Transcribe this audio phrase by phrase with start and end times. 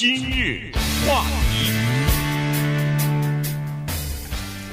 [0.00, 0.72] 今日
[1.06, 1.70] 话题，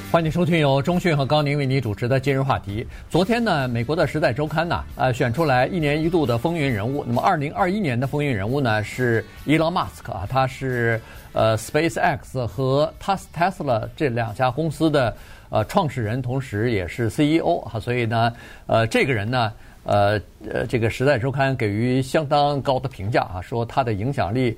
[0.10, 2.88] 欢迎收听由中讯和高宁为你主持的今日话题。
[3.10, 7.04] 昨天呢，美国的《时代周刊》呢，呃，选出来一年一度的风云人物。
[7.06, 10.98] 那么，二零二一年的风云人物呢是伊隆马斯克啊，他是
[11.34, 15.14] 呃 SpaceX 和 Tesla 这两家公司的
[15.50, 17.78] 呃创始人，同时也是 CEO 啊。
[17.78, 18.32] 所以呢，
[18.66, 19.52] 呃，这个人呢。
[19.88, 20.20] 呃
[20.52, 24.58] 呃，这个《时代周刊》给予相当高的评价啊，说他的影响力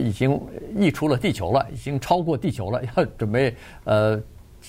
[0.00, 0.40] 已经
[0.76, 4.20] 溢出了地球了，已经超过地球了，要准备呃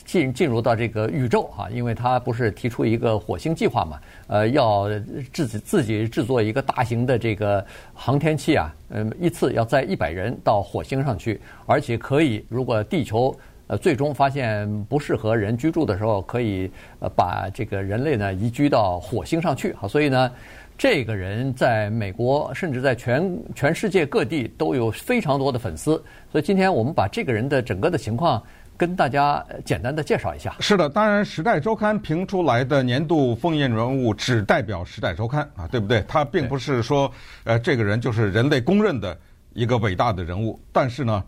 [0.03, 4.89] 进进入到这个宇宙啊，因为他不是提出一个火星计划嘛，呃，要
[5.31, 13.33] 自己自己制作一个大型的这个航天器啊，嗯，一次要载一百人到火星上去，而且可以如果地球。
[13.69, 19.87] 呃，最终发现不适合人居住的时候，可以呃把这个人类呢移居到火星上去啊。
[19.87, 20.31] 所以呢，
[20.75, 26.03] 这个人在美国甚至在全全世界各地都有非常多的粉丝。
[26.31, 28.41] 所以今天我们把这个人的整个的情况
[28.75, 30.55] 跟大家简单的介绍一下。
[30.59, 36.03] 是的，当然《时代周刊》评出来的年度风云人物只代表《时代周刊》啊，对不对？
[36.07, 37.11] 他并不是说
[37.43, 39.15] 呃这个人就是人类公认的
[39.53, 40.59] 一个伟大的人物。
[40.73, 41.23] 但是呢，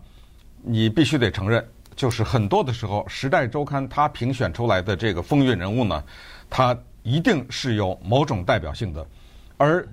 [0.60, 1.64] 你必须得承认。
[1.94, 6.02] 就是很多的时候，《时代周刊》它评选出来的这个风云人物呢，
[6.48, 9.06] 他一定是有某种代表性的。
[9.56, 9.86] 而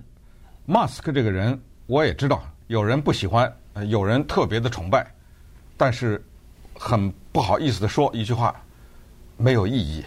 [0.65, 3.51] 马斯克这个人，我也知道有人不喜欢，
[3.87, 5.05] 有人特别的崇拜，
[5.75, 6.23] 但是
[6.77, 8.55] 很不好意思的说一句话，
[9.37, 10.03] 没有意义。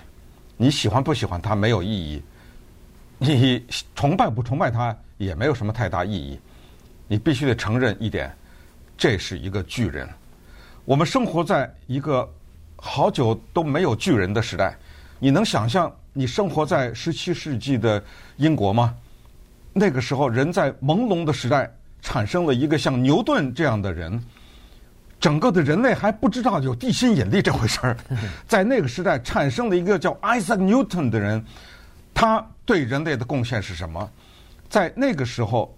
[0.56, 2.22] 你喜欢不喜欢他没有意义，
[3.18, 6.38] 你崇拜不崇拜他也没有什么太大意义。
[7.08, 8.34] 你必须得承认一点，
[8.96, 10.08] 这是一个巨人。
[10.84, 12.28] 我们生活在一个
[12.76, 14.76] 好久都没有巨人的时代，
[15.20, 18.02] 你能想象你生活在十七世纪的
[18.36, 18.92] 英国吗？
[19.72, 24.20] 那个时候，人在朦胧的时代产生了一个像牛顿这样的人，
[25.20, 27.96] 整个的人类还不知道有地心引力这回事儿。
[28.48, 31.44] 在那个时代产生了一个叫 Isaac Newton 的人，
[32.12, 34.10] 他对人类的贡献是什么？
[34.68, 35.72] 在那个时候，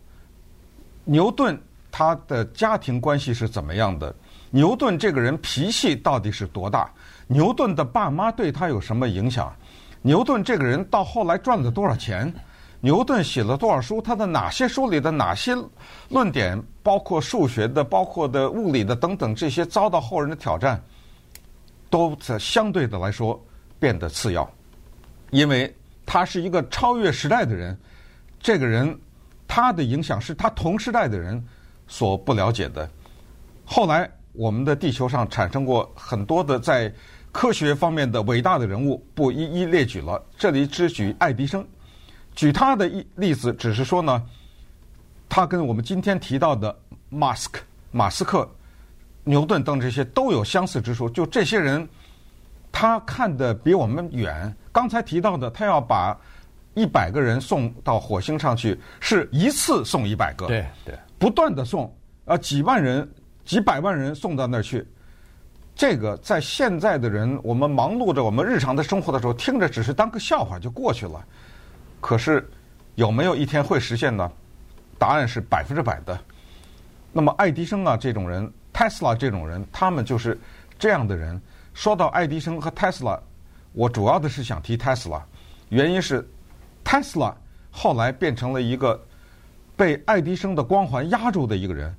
[1.04, 1.60] 牛顿
[1.92, 4.14] 他的家庭关系是怎么样的？
[4.54, 6.88] 牛顿这个人脾气到底是多大？
[7.26, 9.52] 牛顿的爸妈对他有什么影响？
[10.00, 12.32] 牛顿这个人到后来赚了多少钱？
[12.78, 14.00] 牛顿写了多少书？
[14.00, 15.56] 他的哪些书里的哪些
[16.08, 20.80] 论点，包括数学的、包括的物理的等等，这些遭到后人的挑战，
[21.90, 23.44] 都在相对的来说
[23.80, 24.48] 变得次要，
[25.30, 25.74] 因为
[26.06, 27.76] 他是一个超越时代的人。
[28.40, 28.96] 这个人
[29.48, 31.44] 他的影响是他同时代的人
[31.88, 32.88] 所不了解的。
[33.64, 34.08] 后来。
[34.34, 36.92] 我们的地球上产生过很多的在
[37.30, 40.20] 科学方面的伟大的人物，不一一列举了。
[40.36, 41.64] 这里只举爱迪生，
[42.34, 44.22] 举他的一例子，只是说呢，
[45.28, 46.76] 他跟我们今天提到的
[47.08, 47.62] 马斯克、
[47.92, 48.48] 马斯克、
[49.22, 51.08] 牛顿等这些都有相似之处。
[51.08, 51.88] 就这些人，
[52.72, 54.52] 他看得比我们远。
[54.72, 56.16] 刚才提到的，他要把
[56.74, 61.92] 一百个人送到火星上去，是一次送一百个，对对，不断的送，
[62.24, 63.08] 啊，几万人。
[63.44, 64.86] 几百万人送到那儿去，
[65.74, 71.24] 这个在现在的人，我们忙碌着我们日常的生活的时候，听着只是当个笑话就过去了。
[72.00, 72.48] 可是
[72.94, 74.30] 有没有一天会实现呢？
[74.98, 76.18] 答案是百分之百的。
[77.12, 80.38] 那么爱迪生啊这种人，Tesla 这种人，他们就是
[80.78, 81.40] 这样的人。
[81.74, 83.20] 说到爱迪生和 Tesla，
[83.72, 85.20] 我主要的是想提 Tesla，
[85.68, 86.26] 原因是
[86.84, 87.34] Tesla
[87.70, 89.00] 后来变成了一个
[89.76, 91.94] 被爱迪生的光环压住的一个人，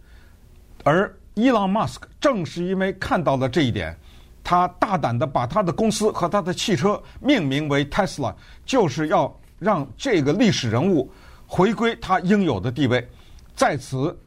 [0.84, 3.94] 而伊朗马斯克正是因为看到了这一点，
[4.42, 8.34] 他大胆地把他的公司和他的汽车命名为 Tesla，
[8.66, 11.12] 就是要让这个历史人物
[11.46, 13.06] 回归他应有的地位。
[13.54, 14.18] 在此，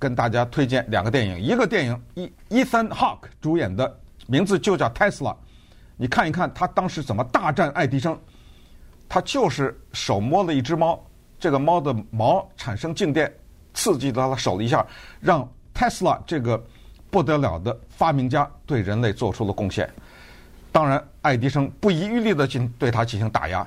[0.00, 3.96] 跟大家推荐两个电影，一个电影伊伊森霍克主演的，
[4.26, 5.36] 名字就叫 Tesla，
[5.96, 8.18] 你看一看他当时怎么大战爱迪生。
[9.08, 11.00] 他就是手摸了一只猫，
[11.38, 13.32] 这个猫的毛产生静电，
[13.74, 14.84] 刺激到他手了一下，
[15.20, 15.48] 让。
[15.78, 16.60] 特斯拉这个
[17.08, 19.88] 不得了的发明家对人类做出了贡献，
[20.72, 23.64] 当然，爱迪生不遗余力的进对他进行打压。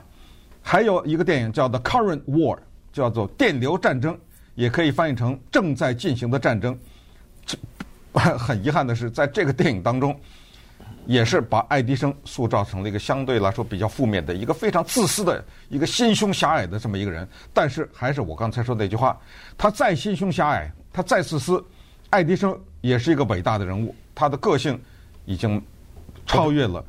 [0.61, 2.57] 还有一个电影叫做《Current War》，
[2.91, 4.19] 叫做电流战争，
[4.55, 6.77] 也可以翻译成正在进行的战争。
[8.13, 10.13] 很遗憾的是，在这个电影当中，
[11.05, 17.25] 也是把爱迪生塑造成了一个相对来说比较负面的一个非常自私的一个心胸狭隘的这么一个人。
[17.53, 19.17] 但是，还是我刚才说那句话，
[19.57, 21.63] 他再心胸狭隘，他再自私。
[22.11, 24.79] 爱迪生也是一个伟大的人物，他的个性
[25.25, 25.61] 已经
[26.25, 26.83] 超越了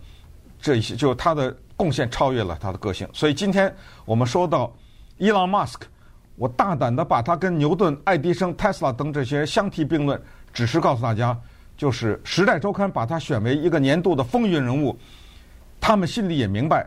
[0.60, 3.08] 这些，就他的贡献超越了他的个性。
[3.12, 3.74] 所以今天
[4.04, 4.72] 我们说到
[5.18, 5.86] 伊朗马斯克，
[6.34, 10.20] 我大胆的把他跟牛顿、爱迪生、特斯拉等这些相提并论，
[10.52, 11.38] 只是告诉大家，
[11.76, 14.98] 就是《时代周刊》把他选为一个年度的风云人物，
[15.80, 16.84] 他们心里也明白，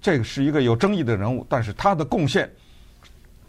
[0.00, 2.50] 这个是一个有争议的人物，但是他的贡献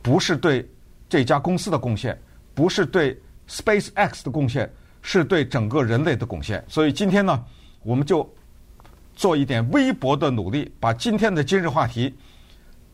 [0.01, 0.69] 不是对
[1.07, 2.19] 这家公司的贡献，
[2.53, 4.71] 不是对 SpaceX 的贡献，
[5.01, 6.63] 是对整个人类的贡献。
[6.67, 7.43] 所以今天呢，
[7.83, 8.27] 我们就
[9.15, 12.13] 做一点微薄的努力，把今天的今日话题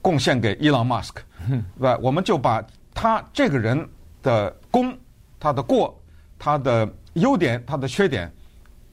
[0.02, 1.98] 贡献给伊朗马斯克，对吧？
[2.02, 3.88] 我们就把他这个人
[4.22, 4.98] 的功、
[5.40, 6.00] 他的过、
[6.38, 8.32] 他的优点、他的缺点，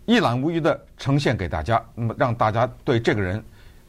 [0.07, 3.43] 一览无余的呈现给大家，那么让大家对这个人。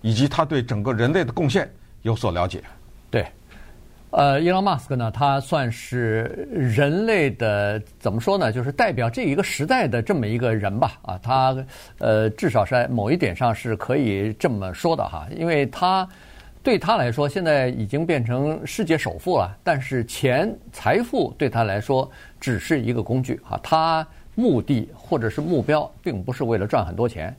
[0.04, 1.72] 以及他对整个人类的贡献
[2.02, 2.64] 有所了解。
[3.12, 3.24] 对，
[4.12, 8.52] 呃，伊朗马斯克呢，他算是人类的怎么说呢？
[8.52, 11.00] 就是代表这一个时代的这么一个人吧。
[11.02, 11.56] 啊，他
[11.98, 15.26] 呃，至少是在某一点上是可以这么说的哈。
[15.34, 16.06] 因为他
[16.62, 19.58] 对他来说，现在已经变成世界首富了。
[19.64, 23.58] 但是钱财富对他来说只是一个工具啊。
[23.64, 24.06] 他
[24.36, 27.34] 目的或者是目标，并不是为了赚很多钱。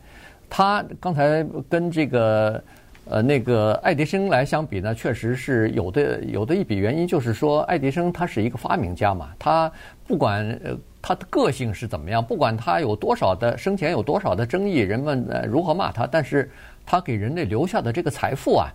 [0.48, 2.62] 他刚才跟这个
[3.04, 9.70] 呃那个爱迪生来相比呢，确实是有的有的一笔原因，就是说爱迪生他是一个发明家嘛，他
[10.06, 16.50] 不管呃他的个性是怎么样，不管他有多少的生前有多少的争议，人们呃如何骂他，但是
[16.86, 18.68] 他给人类留下的这个财富啊，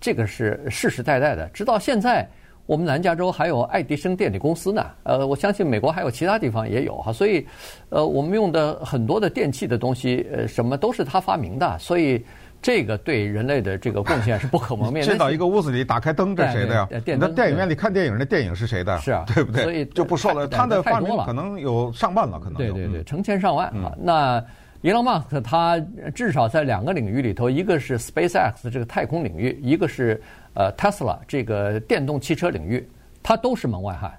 [0.00, 2.28] 这个是世世代代的，直到现在。
[2.64, 7.44] 我们南加州还有爱迪生电力公司呢，呃，我相信美国还有其他地方也有哈，所以，
[7.88, 12.24] 呃，我们用的很多的电器的东西，呃，什么都是他发明的，所以
[12.62, 15.06] 这个对人类的这个贡献是不可磨灭的。
[15.10, 16.88] 进到一个屋子里，打开灯，这是谁的呀？
[16.90, 18.96] 你在电影院里看电影，那电影是谁的？
[19.00, 19.62] 是啊，对不对？
[19.64, 22.54] 所以就不说了，他的发明可能有上万了，可能。
[22.54, 23.92] 对对对，成千上万啊。
[24.00, 24.42] 那
[24.80, 25.78] 伊隆马斯克他
[26.14, 30.22] 至少在两个领域里头，一个是 SpaceX 这个太空领域，一个是。
[30.54, 32.86] 呃，Tesla 这个电动汽车领域，
[33.22, 34.12] 他都是门外汉，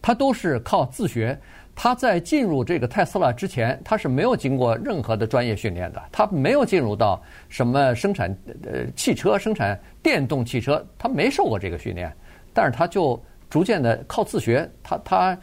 [0.00, 1.36] 他都是靠自学。
[1.82, 8.30] 他在进入这个特斯拉之前，他是没有经过任何的专业训练的，他没有进入到什么生产
[8.62, 12.12] 呃汽车、生产电动汽车，他没受过这个训练。
[12.54, 13.20] 但是他就
[13.50, 15.38] 逐渐的靠自学，他他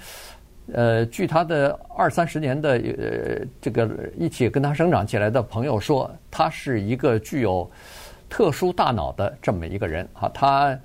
[0.71, 7.69] 呃，据他的二三十年的呃这个一起跟他生长起来的朋友说，他是一个具有。
[8.29, 10.79] 特殊大脑的这么一个人啊，他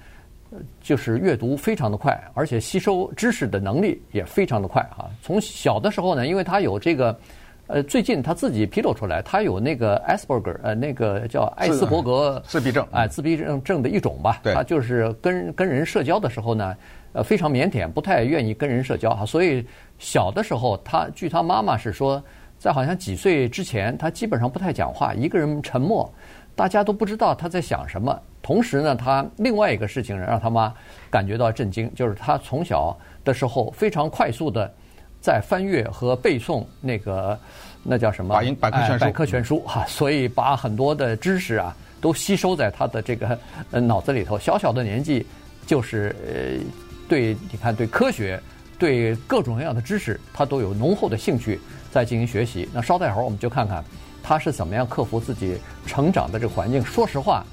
[0.80, 5.10] 就是阅读非常的快，而且吸收知识的能力也非常的快啊。
[5.22, 7.18] 从小的时候呢，因为他有这个，
[7.66, 14.40] 呃，最近他自己披露出来，他有那个 Asperger，呃，那个叫艾斯伯格自闭症，哎，自闭症症的一种吧。
[14.42, 14.54] 对。
[14.54, 16.76] 他就是跟跟人社交的时候呢，
[17.12, 19.24] 呃，非常腼腆，不太愿意跟人社交哈。
[19.24, 19.64] 所以
[19.98, 22.22] 小的时候，他据他妈妈是说，
[22.58, 26.08] 在好像几岁之前，他基本上不太讲话，一个人沉默。
[26.56, 28.16] 大家都不知道他在想什么。
[28.44, 30.70] 同时呢，他另外一个事情让他妈
[31.10, 32.94] 感觉到震惊，就是他从小
[33.24, 34.70] 的时候非常快速的
[35.18, 37.38] 在翻阅和背诵那个
[37.82, 43.38] 那叫什么百科全书，百科全书哈，所以把很多的知识啊都吸收在他的这个
[43.70, 44.38] 呃脑子里头。
[44.38, 45.26] 小小的年纪
[45.66, 46.62] 就是呃
[47.08, 48.38] 对，你看对科学
[48.78, 51.58] 对各种各样的知识，他都有浓厚的兴趣
[51.90, 52.68] 在进行学习。
[52.74, 53.82] 那稍待会儿我们就看看。
[54.26, 56.82] 他是怎么样克服自己成长的这个环境？
[56.82, 57.44] 说实话，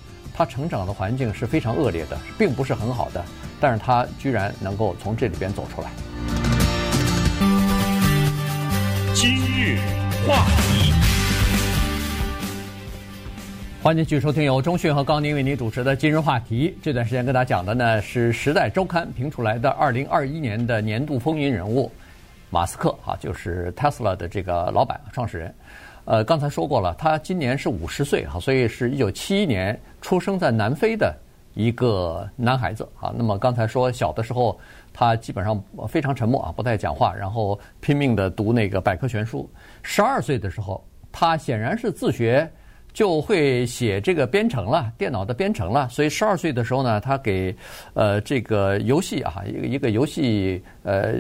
[0.42, 3.24] 他成长的环境是非常恶劣的，并不是很好的。
[3.60, 5.92] 但是他居然能够从这里边走出来。
[9.14, 9.78] 今日
[10.28, 10.94] 话题，
[13.84, 16.70] 欢迎继续收听由中讯和高宁为您主持的《今日话题》。
[16.82, 21.92] 这段时间跟大家讲的呢是《时代周刊》评出来的二零二一年的年度风云人物——
[22.50, 25.54] 马斯克啊，就是 Tesla 的这个老板、创始人。
[26.06, 31.16] 呃，刚才说过了，他今年是五十岁哈，所以是一九七一年出生在南非的
[31.54, 33.14] 一个男孩子啊。
[33.16, 34.60] 那么刚才说小的时候，
[34.92, 39.50] 他基本上非常沉默啊，不太讲话，然后拼命地读那个百科全书。
[39.84, 42.50] 十二岁的时候，他显然是自学
[42.92, 45.88] 就会写这个编程了，电脑的编程了。
[45.90, 47.56] 所以十二岁的时候呢，他给
[47.94, 51.16] 呃这个游戏啊一个一个游戏呃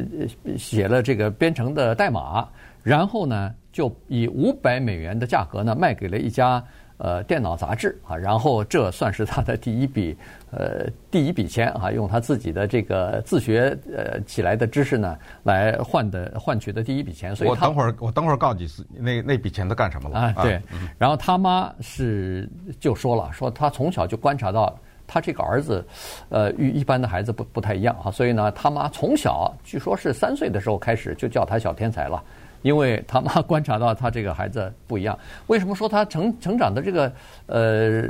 [0.57, 2.47] 写了这个编程的代码，
[2.83, 3.53] 然后呢。
[3.71, 6.61] 就以五百美元的价格呢卖给了一家
[7.03, 10.15] 呃电脑杂志啊，然后这算是他的第一笔
[10.51, 17.35] 呃第一笔钱啊，用他自己的这个自学呃起来的知识呢来换的换取的第一笔钱。
[17.35, 20.43] 所以我等会儿我等会儿告诉你那那笔钱都干什么了啊？
[20.43, 20.61] 对，
[20.99, 22.47] 然后他妈是
[22.79, 24.77] 就说了，说他从小就观察到
[25.07, 25.83] 他这个儿子
[26.29, 32.23] 呃与一般的孩子不不太一样啊，所以呢他妈从小据说是三岁的时候开始就叫他小天才了。
[32.61, 37.13] 因为他妈观察到他这个孩子不一样，为什么说他成成长的这个
[37.47, 38.03] 呃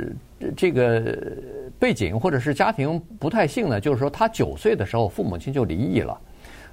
[0.56, 1.16] 这个
[1.78, 3.80] 背景或者是家庭不太幸呢？
[3.80, 6.20] 就是说他九岁的时候父母亲就离异了，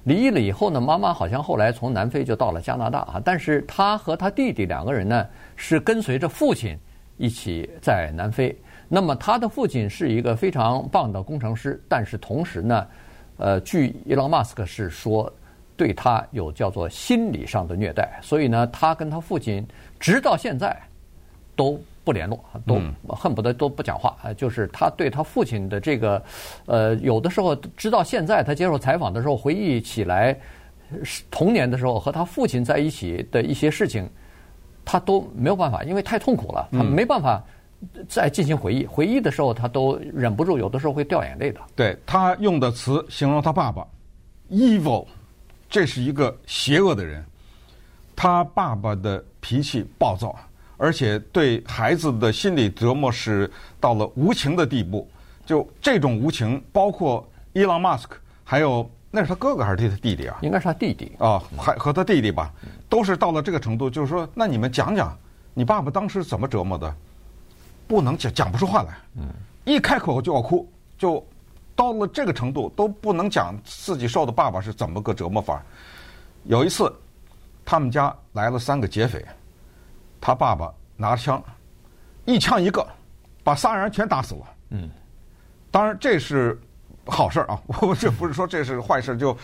[0.04, 6.78] 离异了以后呢，妈妈好像后来从南非就到了加拿大啊，但是他和他弟弟两个人呢是跟随着父亲
[7.16, 8.56] 一起在南非。
[8.92, 12.86] 那么他的父亲是一个非常棒的工程师，但是同时呢，
[13.36, 15.32] 呃，据伊隆马斯克是说
[15.80, 19.66] 对他有叫做心理上的虐待，所以呢，他跟他父亲
[19.98, 20.78] 直到现在
[21.56, 24.30] 都不联络，都恨不得都不讲话啊。
[24.34, 26.22] 就是他对他父亲的这个，
[26.66, 30.38] 呃，有的时候直到现在他接受采访的时候回忆起来，
[31.30, 34.06] 童年的时候和他父亲在一起的一些事情，
[34.84, 37.42] 他都没有办法，因为太痛苦了，他没办法
[38.06, 38.84] 再进行回忆。
[38.84, 41.58] 回忆的时候他都忍不住，有的时候会掉眼泪的。
[41.74, 43.86] 对，他用的词形容他爸爸
[44.50, 45.06] ，evil，
[45.70, 47.24] 这是一个邪恶的人。
[48.14, 50.36] 他爸爸的脾气暴躁。
[50.82, 55.06] 而且对孩子的心理折磨是到了无情的地步，
[55.44, 60.38] 就这种无情，包括伊朗马斯克，还有那是他哥哥还是他弟弟啊？
[60.40, 62.50] 应该是他弟弟啊，还和他弟弟吧，
[62.88, 65.14] 都是到了这个程度，就是说，那你们讲讲，
[65.52, 66.94] 你爸爸当时怎么折磨的？
[67.86, 68.96] 不能讲，讲不出话来，
[69.66, 71.22] 一开口就要哭，就
[71.80, 75.62] 到了这个程度都不能讲自己受的爸爸是怎么个折磨法。
[76.44, 76.94] 有一次，
[77.64, 79.24] 他们家来了三个劫匪。
[80.20, 81.42] 他爸爸拿着枪，
[82.26, 82.86] 一枪一个，
[83.42, 84.42] 把仨人全打死了。
[84.68, 84.90] 嗯，
[85.70, 86.60] 当然这是
[87.06, 89.34] 好事啊， 我这不是说这是坏事，就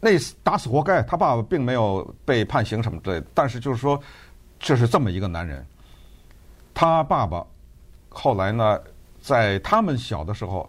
[0.00, 0.12] 那
[0.42, 1.02] 打死活该。
[1.02, 4.00] 他爸爸并没有被判刑什么之类的，但是就是说，
[4.58, 5.62] 这是这么一个男人。
[6.72, 7.44] 他爸爸
[8.08, 8.80] 后来呢，
[9.20, 10.66] 在他们小的时候，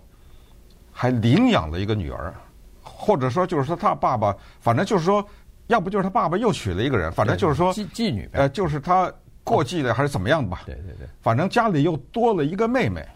[0.97, 2.33] 还领养了一个女儿，
[2.81, 5.23] 或者说就是说他爸爸，反正就是说，
[5.67, 9.13] 要不就是他爸爸又娶了一个人，反正就是说妓妓女，呃，就是他。
[9.47, 10.63] 过继的还是怎么样的吧？
[10.65, 13.07] 对对对，反正家里又多了一个妹妹。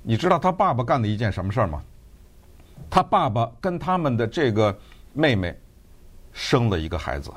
[0.00, 1.82] 你知道他爸爸干了一件什么事儿吗？
[2.88, 4.72] 他爸爸跟他们的这个
[5.12, 5.52] 妹妹
[6.32, 7.28] 生了一个孩子。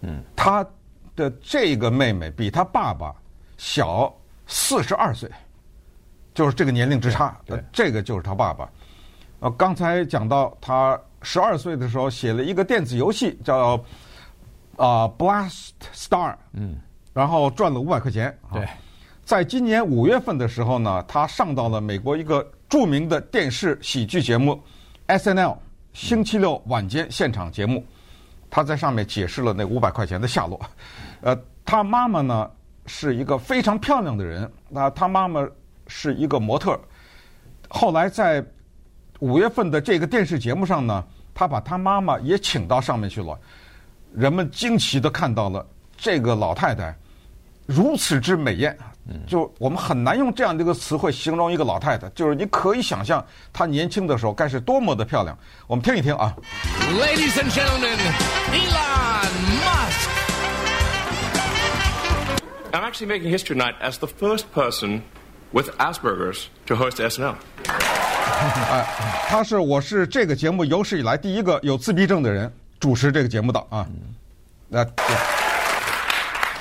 [0.00, 0.66] 嗯，他
[1.14, 3.14] 的这个妹妹比他爸爸
[3.58, 4.10] 小
[4.46, 5.30] 四十二岁，
[6.38, 7.36] 就是这个年龄之差。
[7.44, 8.70] 对，这个就是他爸爸。
[9.40, 13.82] 呃，刚才讲到他十二岁的时候写了一个电子游戏，叫。
[14.76, 16.76] 啊、uh，Blast Star，嗯，
[17.12, 18.38] 然后赚了五百块钱。
[18.52, 18.64] 对，
[19.24, 24.62] 在今年五月份的时候呢，他上到了美国一个著名的电视喜剧节目
[25.08, 25.56] SNL
[25.94, 27.84] 星期六晚间现场节目，
[28.48, 30.60] 他在上面解释了那五百块钱的下落。
[31.22, 32.48] 呃，他妈妈呢
[32.86, 35.44] 是一个非常漂亮的人，那他妈妈
[35.88, 36.78] 是一个模特。
[37.68, 38.44] 后来在
[39.18, 41.04] 五月份的这个电视节目上呢，
[41.34, 43.36] 他把他妈妈也请到上面去了。
[44.14, 45.66] 人们惊奇的看到了
[45.96, 46.96] 这个老太太
[47.66, 48.74] 如此之美艳，
[49.26, 55.36] 就我们很难用这样的一个词汇形容一个老太太，就是你可以想象她年轻的时候该是多么的漂亮。
[55.66, 56.34] 我们听一听啊。
[56.92, 57.98] Ladies and gentlemen,
[58.52, 59.32] Elon
[59.64, 60.08] Musk.
[62.72, 65.02] I'm actually making history tonight as the first person
[65.51, 67.35] with Asperger's to host SNL.
[67.65, 68.85] 哎，
[69.27, 72.51] 他是我是这个节目有史以来第一个有自闭症的人。
[72.79, 73.87] 主持这个节目的啊，
[74.67, 74.83] 那，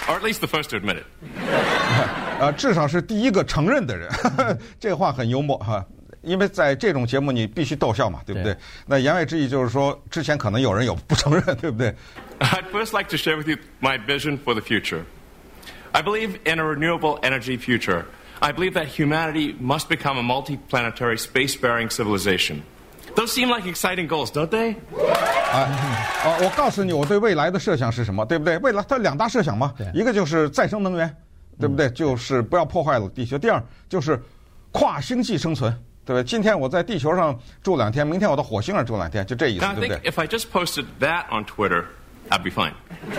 [0.06, 1.04] or at least the first to admit it，
[2.38, 4.08] 呃，至少是第一个承认的人，
[4.78, 5.84] 这个话很幽默哈，
[6.20, 8.56] 因为在这种节目你必须逗笑嘛，对不对？
[8.86, 11.92] 那言外之意就是说，之前可能有人有不承认，对不对？
[12.38, 15.02] I'd first like to share with you my vision for the future.
[15.90, 18.04] I believe in a renewable energy future.
[18.40, 22.62] I believe that humanity must become a multi-planetary space-faring civilization.
[23.14, 24.74] Those seem like exciting goals, don't they?
[25.52, 25.68] 啊
[26.24, 26.38] 啊！
[26.40, 28.56] 我告诉你，我对未来的设想是什么，对不对？
[28.58, 31.14] 未来它两大设想嘛，一个就是再生能源，
[31.60, 31.90] 对不对？
[31.90, 33.36] 就是不要破坏了地球。
[33.36, 34.18] 第二就是
[34.70, 35.70] 跨星际生存，
[36.06, 36.24] 对不对？
[36.24, 40.10] 今天我在地球上住两天，明天我到火星上住两天，就这意思，对不对？
[40.10, 41.84] If I just posted that on Twitter,
[42.30, 42.72] I'd be fine.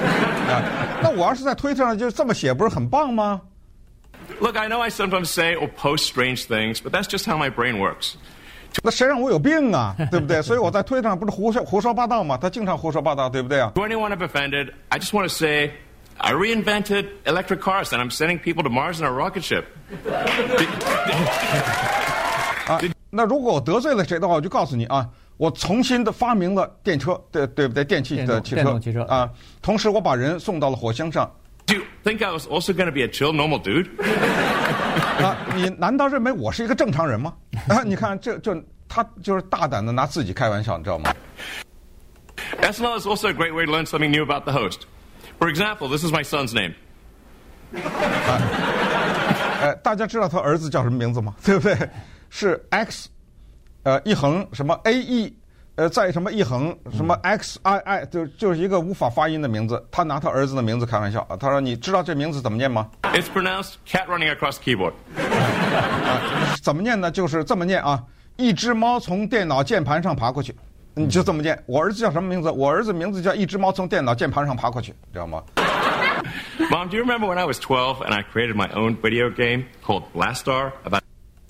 [0.50, 0.64] 啊，
[1.04, 3.40] 那我要是在推特上就这么写，不是很棒吗
[4.41, 7.51] ？Look, I know I sometimes say or post strange things, but that's just how my
[7.51, 8.15] brain works.
[8.83, 10.43] 那谁让我有病啊，对不对？
[10.43, 12.37] 所以我在推特上不是胡说胡说八道吗？
[12.37, 15.73] 他经常胡说八道，对不对啊？To anyone I've offended, I just want to say,
[16.19, 19.65] I reinvented electric cars and I'm sending people to Mars in a rocket ship.
[22.69, 22.79] 啊，
[23.11, 25.09] 那如果我得罪了谁的话，我就告诉你啊，
[25.39, 27.83] 我重新的发明了电车，对对不对？
[27.83, 29.29] 电气的汽车，汽车啊，
[29.63, 31.29] 同时我把人送到了火星上。
[31.68, 33.88] Do you think I was also going to be a chill, normal dude?
[35.24, 37.34] 啊，你难道认为我是一个正常人吗？
[37.70, 38.54] 啊，你看，这就
[38.90, 41.14] 他就是大胆的拿自己开玩笑，你知道吗？
[42.62, 44.82] SNL is also a great way to learn something new about the host.
[45.40, 46.74] For example, this is my son's name.
[47.74, 48.42] 啊，
[49.62, 51.34] 呃，大家知道他儿子叫什么名字吗？
[51.44, 51.78] 对不对？
[52.30, 53.10] 是 X，
[53.84, 55.34] 呃，一横什么 A E，
[55.79, 59.81] 呃，在什么一横什么 X I I，就就是一个无法发音的名字。
[59.93, 64.95] 他拿他儿子的名字开玩笑啊，他说：“你知道这名字怎么念吗？” It's pronounced cat running across keyboard.
[66.65, 67.13] 怎么念呢？
[67.13, 68.03] 就是这么念啊，
[68.35, 70.53] 一只猫从电脑键盘上爬过去，
[70.95, 71.57] 你就这么念。
[71.67, 72.51] 我儿子叫什么名字？
[72.51, 75.41] 我儿子名字叫一只猫从电脑键盘上爬过去，知道吗
[76.73, 80.03] ？Mom, do you remember when I was twelve and I created my own video game called
[80.13, 81.05] Blastar about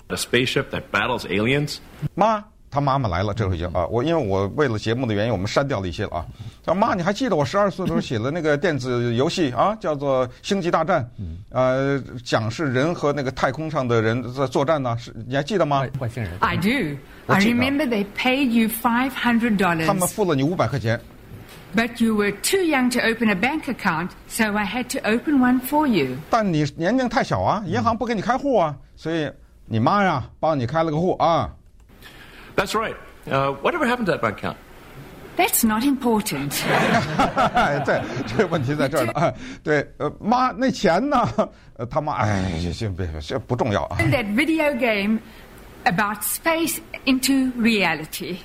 [0.09, 1.77] a spaceship that battles aliens?
[2.13, 6.25] 妈，他妈妈来了，这回就啊，我因为我为了节目的原因，我们删掉了一些了啊。
[6.63, 11.03] 他说妈，你还记得我十二岁的时候写的那个电子游戏啊，叫做《星际大战》，
[11.49, 15.83] 呃，讲是人和那个太空上的人在作战呢，是你还记得吗？
[15.99, 16.31] 外星人。
[16.39, 16.97] I do.
[17.27, 20.99] I remember they paid you five hundred dollars, 他们付了你五百块钱
[21.75, 25.59] ，but you were too young to open a bank account, so I had to open one
[25.61, 26.17] for you.
[26.29, 29.31] 但你年龄太小啊，银行不给你开户啊，所以
[29.65, 31.51] 你妈呀帮你开了个户啊。
[32.58, 32.94] That's right.
[33.26, 34.56] Uh, whatever happened to that bank account?
[35.36, 36.62] That's not important.
[37.54, 39.12] 哎，对，这个问题在这儿呢。
[39.14, 39.34] 哎，
[39.64, 41.28] 对，呃，妈，那钱呢？
[41.76, 43.96] 呃，他妈，哎，行行，别别，这不重要啊。
[43.98, 45.18] And that video game
[45.84, 48.36] about space into reality.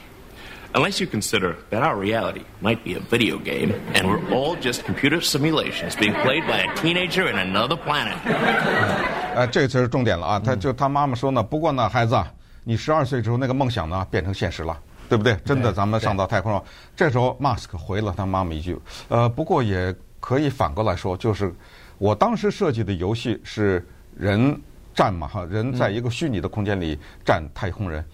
[0.74, 4.84] Unless you consider that our reality might be a video game and we're all just
[4.84, 8.16] computer simulations being played by a teenager in another planet.
[9.36, 10.40] 呃，这才是重点了啊！
[10.44, 12.32] 他就他妈妈说呢，不过呢，孩子啊，
[12.65, 14.77] 你十二岁之后那个梦想呢变成现实了，
[15.09, 15.37] 对不对？
[15.45, 16.63] 真的，咱们上到太空了。
[16.97, 18.79] 这时候，马斯克回了他妈妈一句
[19.09, 21.55] ：“呃，不过也可以反过来说，就是
[21.99, 24.59] 我当时设计的游戏是人
[24.95, 28.05] 站嘛，哈，人在一个虚拟的空间里站太空人，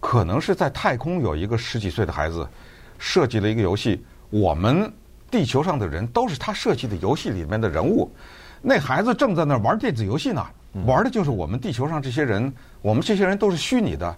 [0.00, 2.46] 可能是在太空有一个十几岁的孩子
[2.98, 4.92] 设计了一个游戏，我们
[5.30, 8.10] 地球上的人都是他设计的游戏里面的人物。”
[8.62, 10.46] 那孩子正在那玩电子游戏呢，
[10.84, 14.16] 玩的就是我们地球上这些人，我们这些人都是虚拟的。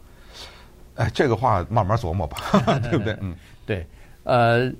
[0.94, 2.36] 哎，这个话慢慢琢磨吧，
[2.90, 3.16] 对不对？
[3.22, 3.86] 嗯，对，
[4.24, 4.70] 呃，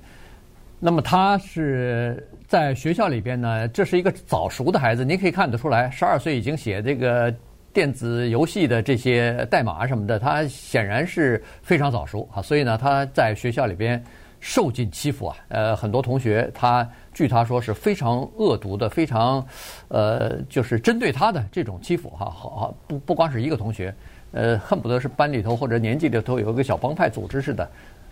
[0.79, 7.33] 那么他是在学校里边呢，这是一个早熟的孩子，您可以看得出来，十二岁已经写这个
[7.73, 14.01] 电子游戏的这些代码什么的，他显然是非常早熟啊，所以呢，他在学校里边
[14.39, 19.45] 受尽欺负啊，呃，很多同学他据他说是非常恶毒的，非常
[19.87, 23.93] 呃，就是针对他的这种欺负哈，好好不不光是一个同学，
[24.31, 27.69] 呃，恨不得是班里头或者年级里头有一个小帮派组织似的。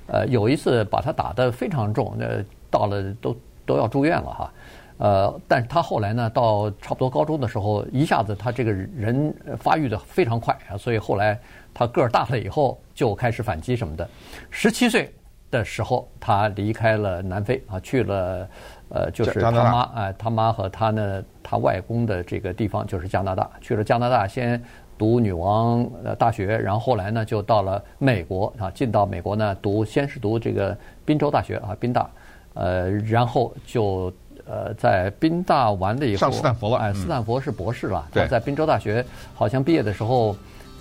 [0.08, 4.54] 呃，有一次把他打得非常重，那到了都都要住院了哈。
[4.98, 11.40] 呃，但是他后来呢，到差不多高中的时候，一下子他这个人发育得非常快啊，所以后来
[11.74, 14.08] 他个儿大了以后就开始反击什么的。
[14.50, 15.14] 十七岁
[15.50, 18.48] 的时候，他离开了南非啊，去了
[18.94, 24.62] 呃，就是他妈啊、呃，他妈和他呢，他外公的这个地方就是加拿大，去了加拿大先。
[24.98, 32.08] 读女王呃大学，然后后来呢就到了美国啊，进到美国呢读，先是读这个宾州大学啊，宾大，
[32.54, 34.14] 呃，然后就
[34.46, 40.36] 呃在宾大完了以后上斯坦福了，哎，斯坦福是博士了，对，在宾州大学好像毕业的时候，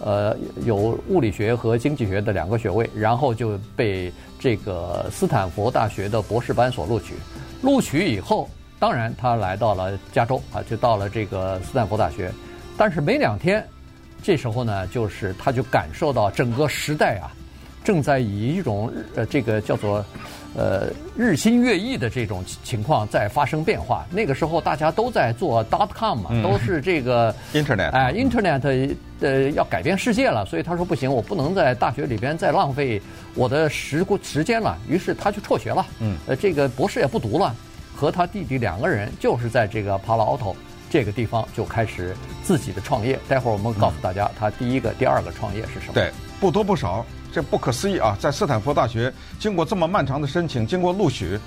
[0.05, 0.77] 呃，有
[1.09, 7.14] 物理学和经济学的两个学位，然后就被这个斯坦福大学的博士班所录取，
[7.62, 12.33] 录取以后，当然他来到了加州啊，就到了这个斯坦福大学，
[12.77, 13.66] 但是没两天。
[14.23, 17.33] 这时候呢，就是他就感受到整个时代啊，
[17.83, 20.05] 正在以一种呃这个叫做
[20.55, 24.05] 呃日新月异的这种情况在发生变化。
[24.11, 30.45] 那个时候大家都在做 dot com 嘛，都是这个 internet，哎，internet 呃要改变世界了。
[30.47, 33.01] 所以他说不行，我不能在大学里边再浪费
[33.35, 34.77] 我的时时间了。
[34.88, 37.55] 于是他就辍学了，嗯，呃，这个博士也不读了，
[37.95, 40.55] 和他弟弟两个人就是在这个 Palo Alto。
[40.93, 43.16] 这个地方就开始自己的创业。
[43.29, 45.93] 待会儿我们告诉大家，他第一个、第二个创业是什么？
[45.95, 48.16] 对，不多不少，这不可思议啊！
[48.19, 51.38] 在斯坦福大学经过这么漫长的申请，经过录取，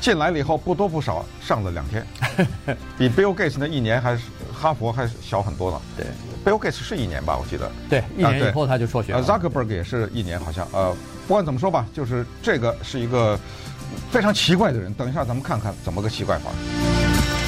[0.00, 2.06] 进来了以后不多不少上了两天，
[2.98, 4.22] 比 Bill Gates 那一年还是
[4.52, 5.80] 哈佛还小很多了。
[5.96, 6.06] 对
[6.44, 7.38] ，Bill Gates 是一年吧？
[7.40, 7.70] 我记得。
[7.88, 9.18] 对，一年以后他就辍学了。
[9.18, 10.94] 呃，Zuckerberg 也是一年，好像呃，
[11.26, 13.38] 不管怎么说吧，就是这个是一个
[14.10, 14.92] 非常奇怪的人。
[14.94, 16.50] 等一下咱们看看怎么个奇怪法。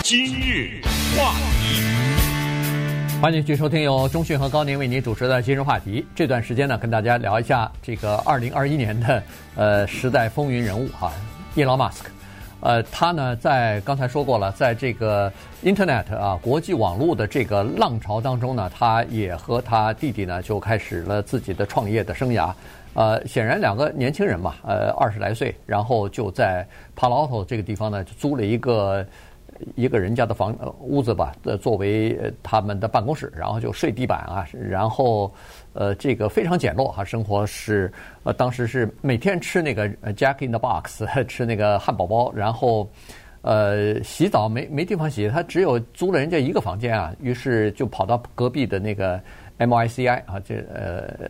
[0.02, 0.80] 今日
[1.16, 1.99] 话题，
[3.20, 6.06] 欢迎继续收听由中讯和高宁为您主持的今日话题。
[6.14, 9.22] 这段时间呢，跟大家聊一下这个二零二一年的
[9.56, 11.12] 呃时代风云人物哈，
[11.54, 12.08] 伊隆马斯克。
[12.60, 15.30] 呃，他呢在刚才说过了，在这个
[15.62, 22.50] Internet 啊国际网络的这个浪潮当中呢，他也和他弟弟呢就开始了自己的创业的生涯。
[22.94, 29.06] 呃，显然两个年轻人嘛，呃二十来岁，然后就在 Palo Alto 这个地方呢就租了一个。
[29.74, 35.32] 一个人家的房屋子吧，呃，作为他们的办公室，然后就睡地板啊，然后
[35.72, 37.92] 呃，这个非常简陋哈，生活是
[38.22, 42.88] 呃，当时是每天吃那个 Jack in the Box， 吃那个汉堡包，然后
[43.42, 49.20] 呃，洗澡没没地方洗，他只有租了人家一个房间啊，于是就跑到隔壁的那个
[49.58, 51.28] MICI 啊，这呃，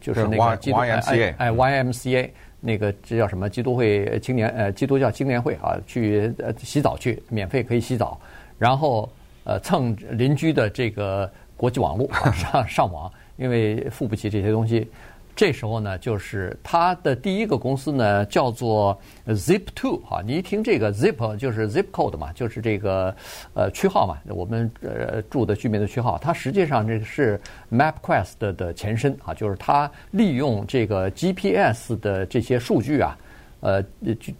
[0.00, 2.30] 就是那个基督 YMCA，哎 YMCA。
[2.64, 3.50] 那个这叫什么？
[3.50, 8.18] 基督会青年呃，基督教青年会啊，去呃洗澡去，免费可以洗澡，
[8.56, 9.10] 然后
[9.42, 14.88] 呃蹭邻居的这个国际网络上上网，因为付不起这些东西。
[15.34, 18.96] 这时候呢，就是他的第一个公司呢，叫做
[19.28, 20.22] Zip Two 哈。
[20.24, 23.14] 你一听这个 Zip 就是 Zip Code 嘛，就是这个
[23.54, 26.18] 呃区号嘛，我们呃住的居民的区号。
[26.18, 27.40] 它实际上这个是
[27.70, 33.16] MapQuest 的前身啊，就是它利用这个 GPS 的这些数据啊，
[33.60, 33.82] 呃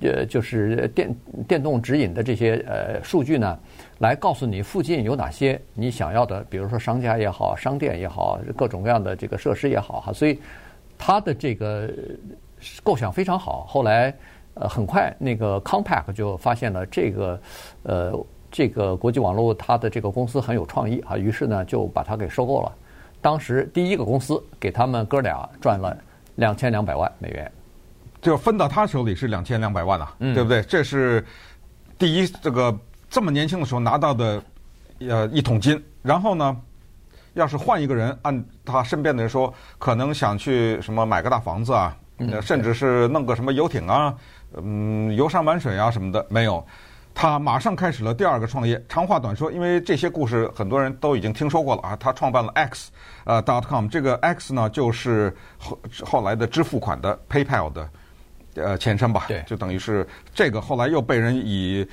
[0.02, 1.16] 呃就是电
[1.48, 3.59] 电动指引的这些呃数据呢，
[3.98, 10.38] 来告诉你附近有哪些你想要的，比如说商家也好，商店也好，各种各样的这个设施也好哈，所以。
[11.05, 11.91] 他的这个
[12.85, 14.15] 构想非常好，后来
[14.55, 17.41] 呃很快那个 Compaq 就发现了这个
[17.83, 22.73] 呃这个国际网络它的这个公司很有创意啊，于是呢就把它给收购了。
[23.21, 25.97] 当时第一个公司给他们哥俩赚了
[26.37, 27.51] 两千两百万美元，
[28.21, 30.62] 就分到他手里是两千两百万啊，嗯、对不对？
[30.62, 31.27] 这是
[31.99, 32.79] 第一这个
[33.11, 34.43] 这么年轻的时候拿到的
[35.01, 36.57] 呃一桶金，然后呢？
[37.35, 41.97] 要是换一个人，按他身边的人说，可能想去什么买个大房子啊，
[42.40, 44.14] 甚至是弄个什么游艇啊，
[44.57, 46.64] 嗯，游山玩水啊什么的，没有。
[47.14, 48.83] 他马上开始了第二个创业。
[48.88, 51.97] 长话短说，因为这些故事很多人都已经听说过了啊。
[51.97, 52.90] 他创办了 X
[53.25, 57.90] 呃 dot com，这个 X 呢就是后后来的支付款的 PayPal 的
[58.55, 61.87] 呃前身吧，对，就等于是这个后来又被人以。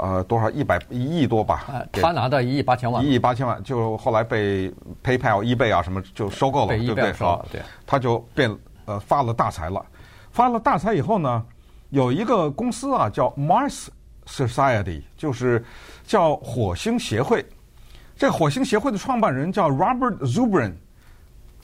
[0.00, 1.64] 呃，多少一百一亿多吧？
[1.68, 4.72] 啊，他拿到一亿八千万，一亿八千万，就后来被
[5.04, 7.12] PayPal、eBay 啊什么就收购了，对不对？
[7.12, 9.84] 好，对，他就变呃发了大财了。
[10.30, 11.44] 发了大财以后呢，
[11.90, 13.88] 有一个公司啊叫 Mars
[14.26, 15.62] Society，就是
[16.04, 17.44] 叫火星协会。
[18.16, 20.72] 这火星协会的创办人叫 Robert Zubrin，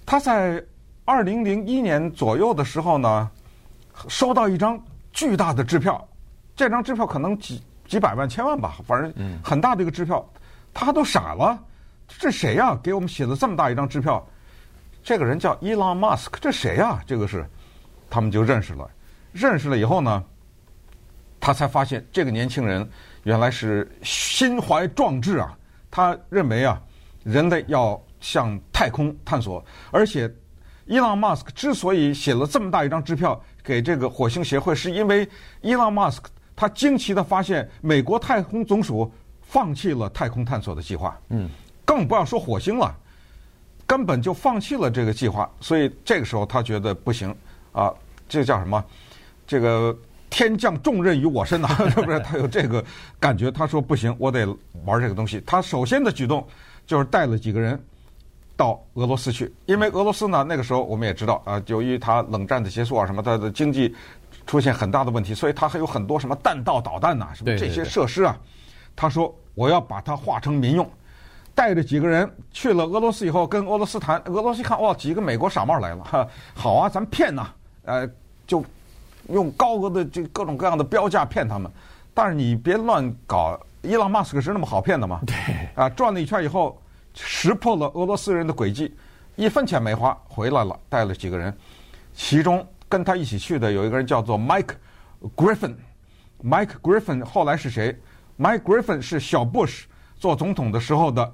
[0.05, 0.63] 他在
[1.05, 3.31] 二零零一年左右的时候呢，
[4.09, 4.79] 收到一张
[5.13, 6.07] 巨大的支票，
[6.55, 7.63] 这张支票可能几。
[7.87, 10.29] 几百万、千万吧，反正很大的一个支票，
[10.75, 11.59] 他都傻了。
[12.09, 12.79] 这谁呀？
[12.83, 14.25] 给我们写了这么大一张支票？
[15.03, 17.01] 这个人叫伊朗马斯克，这谁呀？
[17.07, 17.49] 这个是，
[18.11, 18.89] 他们就认识了。
[19.33, 20.23] 认识了以后呢，
[21.41, 22.89] 他才发现这个年轻人
[23.25, 25.57] 原来是心怀壮志啊。
[25.91, 26.81] 他认为啊，
[27.25, 30.33] 人类要向太空探索，而且
[30.87, 35.29] 伊朗马斯克之所以写了这么大一张支票给这个火星协会，是因为
[35.61, 36.31] 伊朗马斯克。
[36.57, 41.51] 他惊奇地发现，美国太空总署放弃了太空探索的计划，嗯，
[41.85, 42.97] 更不要说火星了，
[43.87, 45.49] 根本就放弃了这个计划。
[45.61, 47.33] 所以这个时候他觉得不行
[47.73, 47.93] 啊，
[48.27, 48.83] 这叫什么？
[49.47, 49.95] 这个
[50.31, 52.19] 天降重任于我身呐， 是不是？
[52.21, 52.83] 他有这个
[53.21, 54.47] 感觉，他说不行，我得
[54.87, 55.43] 玩这个东西。
[55.47, 56.43] 他首先的举动
[56.87, 57.79] 就是带了几个人
[58.57, 63.95] 到俄罗斯去，因为俄罗斯呢，那个时候我们也知道啊，由于他冷战的结束啊，什么他的经济。
[64.47, 68.39] 出现很大的问题，所以他还有很多什么弹道导弹呐，什么这些设施啊。
[68.95, 70.89] 他说：“我要把它化成民用。”
[71.55, 74.21] 带着几个人去了俄罗斯以后，跟俄罗斯谈。
[74.27, 77.49] 俄罗斯一看，哇，几个美国傻帽来了，哈，好啊，咱骗呐，
[77.85, 78.09] 呃，
[78.47, 78.65] 就
[79.29, 81.71] 用高额的这各种各样的标价骗他们。
[82.15, 85.21] 但是你别乱搞，伊朗马斯克是那么好骗的吗？
[85.27, 85.35] 对，
[85.75, 86.81] 啊，转了一圈以后，
[87.15, 88.95] 识破了俄罗斯人的诡计，
[89.35, 91.55] 一分钱没花，回来了，带了几个人，
[92.15, 92.67] 其中。
[92.89, 94.75] 跟他一起去的有一个人叫做 Mike
[95.35, 95.75] Griffin。
[96.43, 97.99] Mike Griffin 后来是谁
[98.39, 99.85] ？Mike Griffin 是小 Bush
[100.17, 101.33] 做总统的时候的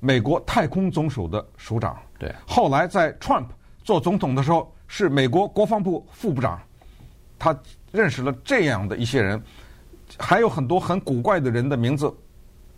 [0.00, 1.96] 美国太空总署的署长。
[2.18, 2.34] 对。
[2.46, 3.46] 后来在 Trump
[3.84, 6.60] 做总统的时候是美国国防部副部长。
[7.38, 7.56] 他
[7.92, 9.40] 认识了这样的一些人，
[10.18, 12.12] 还有很多很古怪的人的名字。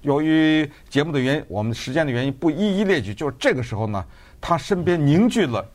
[0.03, 3.15] 由于节目的原因，我们时间的原因不一一列举。
[3.15, 4.05] 就是这个时候呢，
[4.41, 5.67] 他身边凝聚了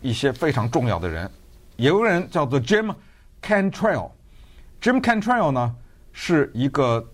[0.00, 1.30] 一些非常重要的人。
[1.82, 2.94] 有个人叫做 Jim
[3.42, 5.74] Cantrell，Jim Cantrell 呢
[6.12, 7.04] 是一个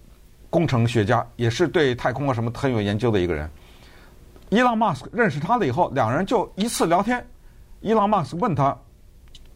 [0.51, 3.51] 工程学家，也是对太空啊什么很有研究的一个人。
[4.51, 7.27] 伊朗马斯克认识他了以后，两人就一次聊天。
[7.81, 8.77] 伊朗马斯克问他，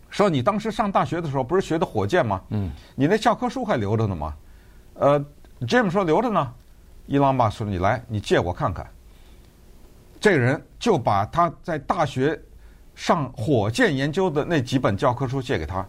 [0.08, 2.40] 说：“你当时上大学的时候不是学的火箭吗？
[2.48, 4.34] 嗯，你那教科书还留着呢吗？”
[4.94, 5.22] 呃
[5.60, 6.54] ，Jim 说留着呢。
[7.06, 8.86] 伊朗马斯克说：“你来，你借我看看。”
[10.18, 12.40] 这个人就把他在大学。
[12.94, 15.86] 上火箭研究的那几本教科书借给他，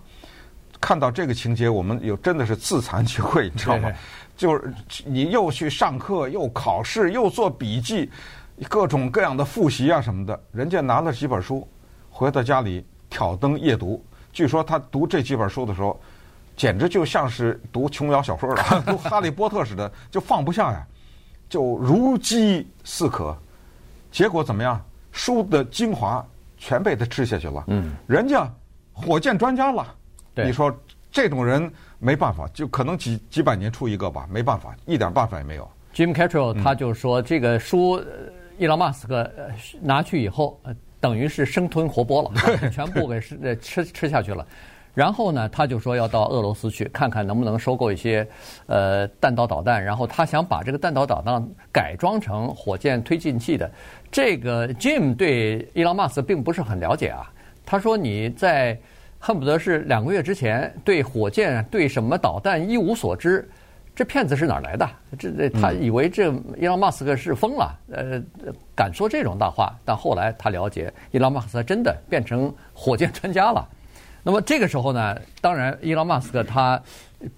[0.80, 3.92] 看到这个情节，我们有真的是自惭 形秽，你知道吗？
[4.36, 4.74] 就是
[5.06, 8.10] 你又去上课，又考试，又做笔记，
[8.68, 10.40] 各种各样的复习啊什么的。
[10.52, 11.68] 人家拿了几本书，
[12.10, 14.04] 回到家里挑灯夜读。
[14.32, 16.00] 据说他读这几本书的时候，
[16.56, 20.84] 简直就像是读琼瑶小说了， 读《哈利波特》似的，就放不下呀，
[21.48, 23.38] 就如饥似渴。
[24.12, 24.84] 结果怎么样？
[25.12, 26.26] 书的精华
[26.64, 27.62] 全被他吃下去了。
[27.68, 28.50] 嗯，人家
[28.94, 29.86] 火箭专家了。
[30.34, 30.74] 对，你说
[31.12, 35.70] 这种人没办法，就可能几几百年出一个吧，没办法，一点办法也没有。
[35.94, 38.02] Jim Cattrall 他就说，这个书，
[38.58, 39.30] 伊朗马斯克
[39.82, 40.58] 拿去以后，
[41.02, 42.32] 等于是生吞活剥了，
[42.72, 44.48] 全部给吃吃吃下去了。
[44.96, 48.28] 然后呢，他就说要到俄罗斯去看看能不能收购一些
[48.68, 53.70] 呃弹道导弹，然后他想把这个弹道导弹改装成火箭推进器的。
[54.14, 57.30] 这个 Jim 对伊朗马斯并不是很了解啊，
[57.66, 58.80] 他说你在。
[59.26, 63.50] 恨不得是两个月之前对火箭、对什么导弹一无所知，
[63.96, 64.86] 这骗子是哪儿来的？
[65.18, 68.22] 这这他以为这伊朗马斯克是疯了，呃，
[68.76, 69.74] 敢说这种大话。
[69.86, 73.66] 但后来他了解，伊朗马斯克真的变成火箭专家了。
[74.24, 76.82] 那么这个时候呢，当然伊隆马斯克他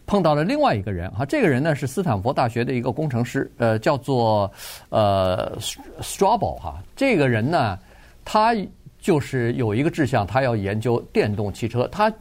[0.05, 4.49] 碰到了另外一个人哈，这个人呢是斯坦福大学的一个工程师，呃，叫做
[4.89, 5.57] 呃
[6.01, 6.81] Straubel 哈。
[6.95, 7.77] 这个人呢，
[8.23, 8.55] 他。
[9.05, 11.87] 就是有一个志向，他要研究电动汽车。
[11.91, 12.11] 他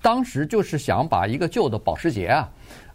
[0.00, 2.48] 当时就是想把一个旧的保时捷啊，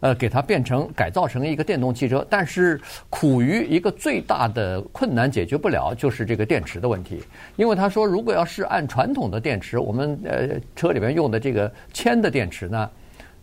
[0.06, 2.24] 呃，给它变成改造成一个电动汽车。
[2.30, 7.24] 但是苦于一个最大的困难解决不了，就是这个电池的问题。
[7.56, 12.88] 因为他说，如果要是按传统的电池，我们呃车里面用的这个铅的电池呢，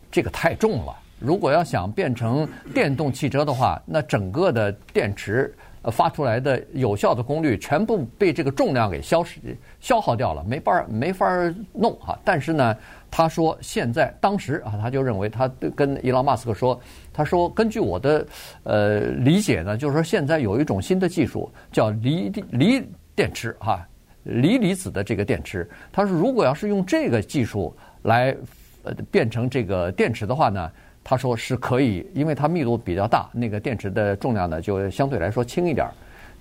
[0.09, 0.97] 这个太重了。
[1.19, 5.53] 如果要想变成电动汽车的话，那整个的电池。
[5.91, 9.41] 发出来的有效的功率全部被这个重量给消失、
[9.81, 11.27] 消耗掉了，没法没法
[11.73, 12.17] 弄哈。
[12.25, 12.77] 但是呢，
[13.13, 15.47] 他说现在当时啊，他就认为他
[15.77, 16.81] 跟伊隆马斯克说，
[17.13, 18.27] 他说根据我的
[18.65, 22.83] 呃理解呢，就是说现在有一种新的技术叫锂锂
[23.15, 23.87] 电池哈，
[24.25, 25.69] 锂离子的这个电池。
[25.93, 28.35] 他说如果要是用这个技术来
[28.83, 30.73] 呃变成这个电池的话呢。
[31.05, 35.93] 他说是可以，因为它密度比较大，那个电池的重量呢就相对来说轻一点儿。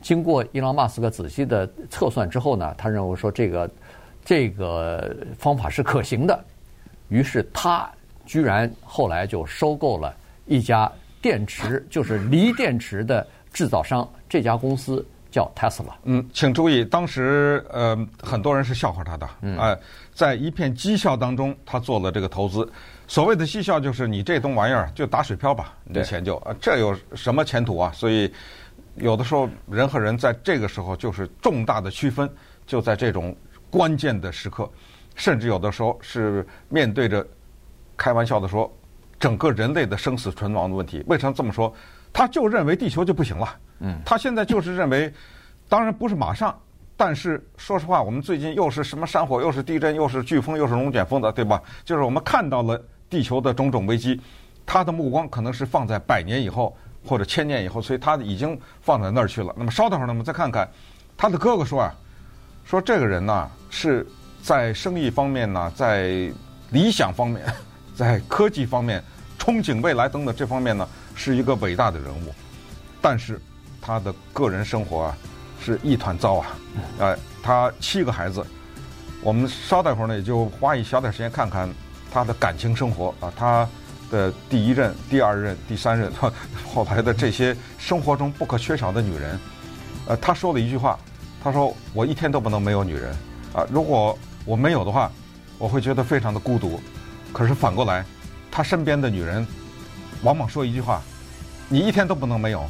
[0.04, 3.72] 经过伊隆马斯克仔细的测算之后呢，他认为说这个
[4.24, 6.40] 这个方法是可行的。
[7.12, 7.88] 于是他
[8.26, 10.90] 居然后来就收购了一家
[11.22, 15.94] 电池，就是锂电池的制造商，这家公司叫 Tesla。
[16.06, 19.78] 嗯，请注意，当时呃很多人是笑话他的，嗯、呃，
[20.14, 22.66] 在一片讥笑当中，他做了这个投资。
[23.08, 27.92] 所谓的绩效就是你这东玩意儿就打水漂吧，你的钱就啊，这有什么前途啊？
[27.94, 28.32] 所以
[28.96, 32.30] 有的时候人和人在这个时候就是重大的区分，
[32.66, 33.36] 就在这种
[33.70, 34.70] 关键的时刻，
[35.22, 37.24] 甚至有的时候是面对着
[37.96, 38.76] 开玩笑的说
[39.20, 41.04] 整个人类的生死存亡的问题。
[41.06, 41.72] 为什么这么说？
[42.12, 43.56] 他就认为地球就不行了。
[43.82, 45.14] 嗯，他现在就是认为，
[45.70, 46.60] 当然不是马上，
[46.98, 51.62] 但是说实话，我们最近又是什么山火，又是地震，又是飓风，又是龙卷风的，对吧？
[51.86, 52.84] 就是我们看到了。
[53.12, 54.22] 地球的种种危机，
[54.66, 56.74] 他的目光可能是放在百年以后
[57.06, 59.54] 或者千年以后，所以他已经放在那儿去了。
[59.58, 60.66] 那么稍等会儿呢，我们再看看
[61.18, 61.94] 他的哥哥说啊，
[62.64, 64.08] 说这个人呢是
[64.42, 66.32] 在生意方面呢，在
[66.72, 67.42] 理想方面，
[67.96, 69.04] 在科技方面，
[69.40, 72.34] 憧憬未来等等这方面呢，是一个伟大的人物，
[73.02, 73.40] 但是
[73.82, 75.18] 他的个人生活啊
[75.64, 76.48] 是一团糟啊，
[77.00, 78.46] 呃，他七个孩子，
[79.22, 81.70] 我们稍待会儿呢，也就花一小点时间看看。
[82.14, 83.66] 他的感情生活啊，他
[84.10, 86.12] 的第一任、第二任、第三任，
[86.74, 89.40] 后来的这些生活中不可缺少的女人，
[90.08, 91.00] 呃，他说了一句话，
[91.42, 93.16] 他说：“我一天都不能没有女人。
[93.54, 95.12] 啊，如果我没有的话，
[95.58, 96.82] 我会觉得非常的孤独。”
[97.32, 98.04] 可是反过来，
[98.52, 99.46] 他身边的女人
[100.24, 101.02] 往往说一句话
[101.70, 102.66] ：“你一天都不能没有。”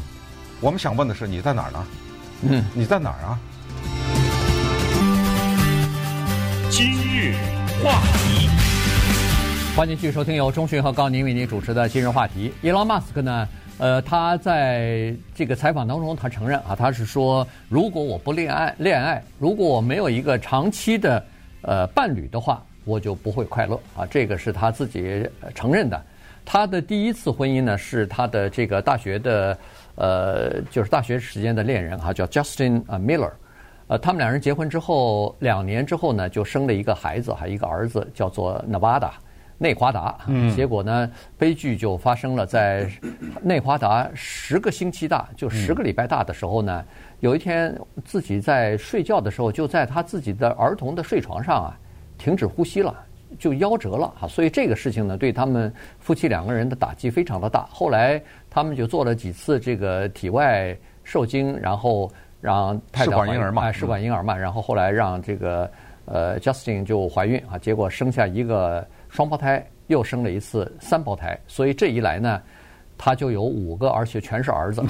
[0.61, 1.87] 我们想问的是，你在哪儿呢？
[2.43, 3.39] 嗯，你在哪儿啊？
[6.69, 7.35] 今日
[7.83, 8.49] 话题。
[9.75, 12.53] 欢迎继续收听由钟迅和高宁为您主持的今日话题。
[12.61, 21.25] 伊隆马斯克呢，呃，他在这个采访当中，他承认啊，他是说，如果我不恋爱，恋爱，如果我没有一个长期的
[21.63, 24.05] 呃伴侣的话，我就不会快乐啊。
[24.05, 26.01] 这个是他自己承认的。
[26.43, 29.57] 他的第一次婚姻呢，是他的这个大学的
[29.95, 33.31] 呃，就是大学时间的恋人啊，叫 Justin 啊 Miller。
[33.87, 39.11] 呃，他们两人结婚之后两年之后呢，就生了一个孩子，还有一个儿子，叫做 Nevada。
[39.59, 40.17] 内华达，
[40.55, 42.47] 结果呢，悲剧就发生了。
[42.47, 42.89] 在
[43.43, 46.83] 内华达十个星期大，就十个礼拜大的时候呢，
[47.21, 51.77] 有一天自己在睡觉的时候，就在他自己的儿童的睡床上啊，
[52.17, 52.95] 停止呼吸了，
[53.37, 54.27] 就夭折了哈。
[54.27, 57.67] 所以这个事情呢，对他们夫妻两个人的打击非常的大。
[57.69, 65.69] 后来他们就做了几次这个体外受精，然后让太太试管婴儿嘛，哎，试管婴儿嘛，然后后来让这个
[66.05, 71.39] 呃 Justin 就怀孕啊，结果生下一个双胞胎，又生了一次三胞胎。
[71.47, 72.41] 所以这一来呢，
[72.97, 74.83] 他就有五个，而且全是儿子。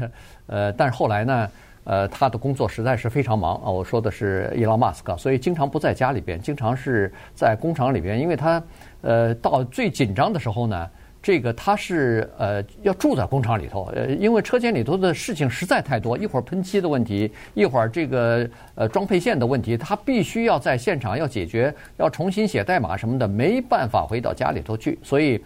[0.48, 1.48] 呃，但是后来呢？
[1.88, 3.70] 呃，他的工作实在是非常忙啊！
[3.70, 8.62] 我说的是伊隆马斯克，所以经常不在家里边，经常是在工厂里边，因为他
[9.00, 10.86] 呃到最紧张的时候呢，
[11.22, 25.42] 这个他是呃要住在工厂里头，呃，因为车间里头的事情实在太多，一会儿喷漆的问题，一会儿这个呃装配线的问题，他必须要在现场要解决，要重新写代码什么的，没办法回到家里头去，所以。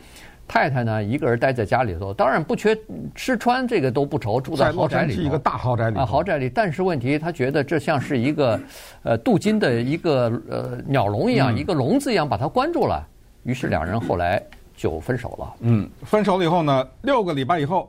[0.53, 2.77] 太太呢，一个人待在家里头，当然不缺
[3.15, 5.15] 吃穿，这个都不愁，住在豪宅里。
[5.15, 6.47] 是一个大豪宅里啊，豪宅里。
[6.51, 8.61] 但是问题，他觉得这像是一个，
[9.03, 13.03] 呃，镀金的一个呃鸟笼一样，嗯、一个笼子一样，把他关住了。
[13.45, 14.43] 于是两人后来
[14.77, 15.55] 就分手了。
[15.61, 17.89] 嗯，分手了以后呢，六个礼拜以后。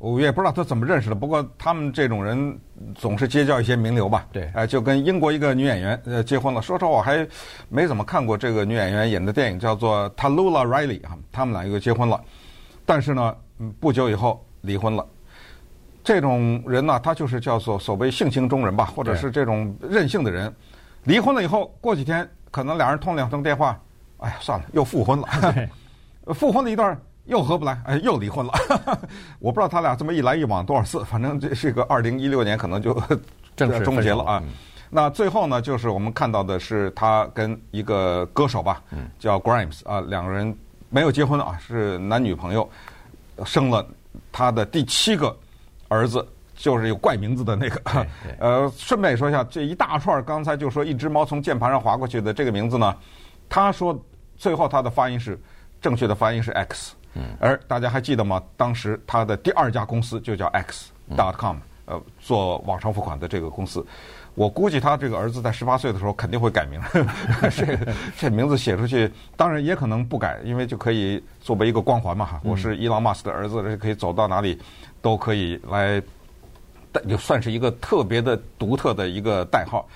[0.00, 2.58] 我也不知道他怎么认识的，不过他们这种人
[2.94, 4.26] 总是结交一些名流吧。
[4.32, 6.62] 对，哎，就跟英国一个女演员呃结婚了。
[6.62, 7.28] 说实话，我还
[7.68, 11.14] 没怎么看过这个女演员演的电影，叫做 Talulah Riley 啊。
[11.30, 12.18] 他们俩又结婚了，
[12.86, 13.36] 但是呢，
[13.78, 15.06] 不久以后离婚了。
[16.02, 20.50] 这种人呢，他就是叫做所谓性情中人吧，或者是这种任性的人。
[21.04, 23.78] 离婚了以后，过几天可能俩人通两通电话，
[24.16, 25.28] 哎呀，算了，又复婚了。
[26.32, 26.98] 复婚了一段。
[27.30, 28.52] 又合不来，哎，又离婚了。
[29.38, 32.92] 我不知道他俩这么一来一往多少次，反正这是个二零一六年可能就
[33.56, 34.42] 正式终结了啊。
[34.90, 38.82] 那最后呢，就是我们看到的是他跟一个歌手吧，
[39.20, 40.52] 叫 Grimes 啊，两个人
[40.88, 42.68] 没有结婚啊，是男女朋友，
[43.44, 43.86] 生了
[44.32, 45.34] 他的第七个
[45.86, 48.06] 儿子，就是有怪名字的那个。
[48.40, 52.92] 呃，顺便也说一下，这一大串刚才就说一只猫从键盘上滑过去的这个名字呢，
[53.48, 53.96] 他说
[54.36, 55.40] 最后他的发音是
[55.80, 56.96] 正确的发音是 X。
[57.14, 58.40] 嗯，而大家还记得吗？
[58.56, 63.84] 当时他的第二家公司就叫 X.com，呃，做网上付款的这个公司。
[64.36, 66.80] 我估计他这个儿子在十八岁的时候肯定会改名，
[67.50, 67.76] 这
[68.16, 72.40] 这名字写出去，当然也可能不改，因为就可以作为一个光环嘛。
[72.44, 74.56] 我是伊朗马斯的儿子，这可以走到哪里
[75.02, 76.00] 都可以来，
[77.08, 79.86] 就算是一个特别的、独特的一个代号。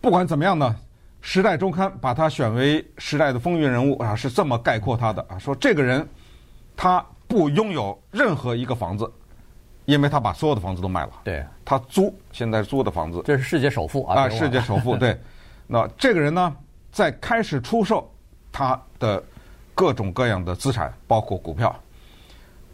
[0.00, 0.74] 不管怎么样呢，
[1.20, 6.08] 《时代周刊》把他选为时代的风云人物啊，是这么概括他的啊，说这个人。
[6.76, 9.10] 他不拥有任何一个房子，
[9.84, 11.12] 因为他把所有的房子都卖了。
[11.24, 14.22] 对，他租现在租的房子，这是世界首富啊！
[14.22, 14.96] 啊，世界首富。
[14.96, 15.18] 对，
[15.66, 16.54] 那这个人呢，
[16.92, 18.10] 在开始出售
[18.52, 19.22] 他的
[19.74, 21.74] 各种各样的资产，包括股票。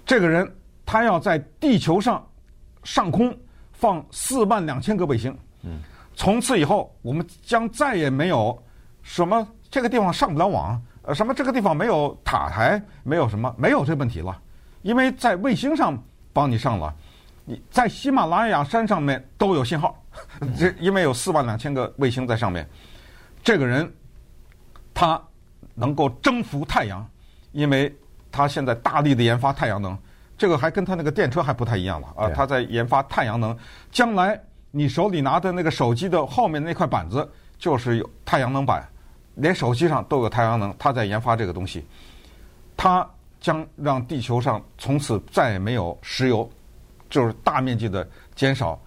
[0.05, 0.51] 这个人
[0.85, 2.27] 他要在地球上
[2.85, 3.37] 上空
[3.73, 5.37] 放四万两千个卫星。
[5.63, 5.81] 嗯。
[6.17, 8.61] 从此以后，我们将再也没有
[9.03, 10.81] 什么这个地方上不了网。
[11.03, 14.39] 呃，什么这个地方没有塔台，没有什么，没有这问题了，
[14.83, 15.97] 因为在卫星上
[16.33, 16.95] 帮你上了，
[17.45, 19.97] 你在喜马拉雅山上面都有信号，
[20.59, 22.69] 这因为有四万两千个卫星在上面，
[23.43, 23.91] 这个人
[24.93, 25.21] 他
[25.75, 27.09] 能够征服太阳，
[27.53, 27.95] 因为
[28.31, 29.97] 他现在大力的研发太阳能，
[30.37, 33.57] 这个还跟他那个电车还不太一样了啊，他在研发太阳能，
[33.91, 34.39] 将来
[34.71, 37.27] 你手里拿的那个手机的后面那块板子
[37.59, 38.87] 就是有太阳能板。
[39.35, 41.85] 连手机上都有太阳能，他在研发这个东西，
[42.77, 43.09] 他
[43.41, 46.49] 将让地球上从此再也没有石油，
[47.09, 48.79] 就是大面积的减少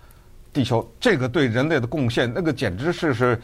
[0.52, 3.42] 地球这个对人类的贡献，那个简直是是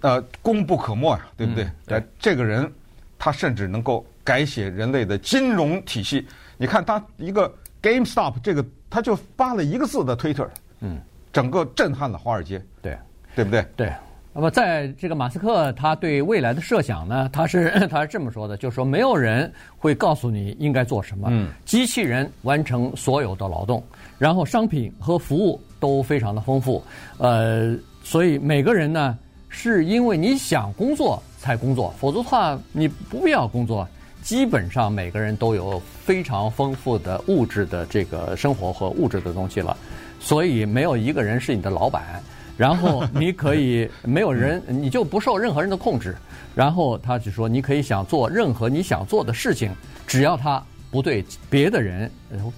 [0.00, 1.64] 呃功不可没呀，对不对？
[1.64, 2.72] 嗯、对这个人
[3.18, 6.26] 他甚至能够改写人类的金融体系。
[6.56, 10.48] 你看他一个 GameStop 这个，他就发了一个字的 Twitter，
[10.80, 11.00] 嗯，
[11.32, 12.96] 整个震撼了华尔街，对，
[13.34, 13.66] 对不对？
[13.76, 13.92] 对。
[14.38, 23.82] 那么，在这个马斯克他对未来的设想呢，他是 他是这么说的，就是说没有人会告诉你应该做什么，嗯，机器人完成所有的劳动，
[24.18, 26.84] 然后商品和服务都非常的丰富，
[27.16, 29.16] 呃，所以每个人呢
[29.48, 33.88] 是因为你想工作才工作，否则的话你不必要工作，
[34.20, 39.74] 基本上每个人都有非常丰富的物质的这个生活和物质的东西了，
[40.20, 42.22] 所以没有一个人是你的老板。
[42.56, 46.16] 然后你可以没有人，你就不受任何人的控制。
[46.54, 49.70] 然后他就说，你可以想做任何你想做的事情，
[50.06, 52.10] 只要他不对别的人，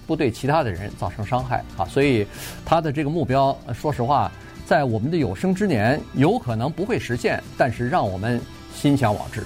[0.06, 1.84] 不对其他的人造成伤害啊。
[1.86, 2.24] 所以
[2.64, 4.30] 他的这个目标，说实话，
[4.64, 8.40] 在我们的有生之年有可能不会实现，但是让我们
[8.72, 9.42] 心想往之。